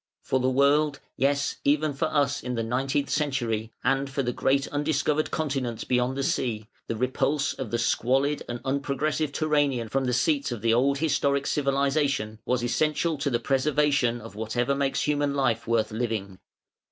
For 0.23 0.39
the 0.39 0.49
world, 0.49 0.99
yes 1.15 1.57
even 1.63 1.93
for 1.93 2.05
us 2.05 2.41
in 2.41 2.55
the 2.55 2.63
nineteenth 2.63 3.11
century, 3.11 3.71
and 3.83 4.09
for 4.09 4.23
the 4.23 4.33
great 4.33 4.65
undiscovered 4.69 5.29
continents 5.29 5.83
beyond 5.83 6.17
the 6.17 6.23
sea, 6.23 6.67
the 6.87 6.95
repulse 6.95 7.53
of 7.53 7.69
the 7.69 7.77
squalid 7.77 8.41
and 8.49 8.63
unprogressive 8.65 9.31
Turanian 9.31 9.89
from 9.89 10.05
the 10.05 10.13
seats 10.13 10.51
of 10.51 10.63
the 10.63 10.73
old 10.73 10.97
historic 10.97 11.45
civilisation, 11.45 12.39
was 12.45 12.63
essential 12.63 13.15
to 13.19 13.29
the 13.29 13.39
preservation 13.39 14.19
of 14.21 14.33
whatever 14.33 14.73
makes 14.73 15.03
human 15.03 15.35
life 15.35 15.67
worth 15.67 15.91
living. 15.91 16.39